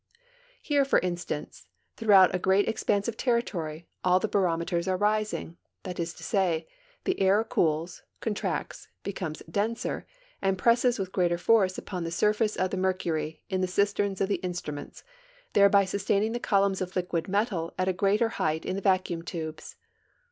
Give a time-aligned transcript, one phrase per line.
[0.63, 5.99] Here, for instance, throughout a great expanse of territory, all the barometers are rising— that
[5.99, 6.67] is to say,
[7.03, 10.07] the air cools, con tracts, becomes denser,
[10.41, 12.81] and j^resses with greater force upon the STORMS AND WEATHER FORECASTS 69 surface of the
[12.81, 15.03] mercury in the cisterns of the instruments,
[15.53, 19.75] thereby sustaining the columns of liquid metal at a greater height in the vacuum tubes.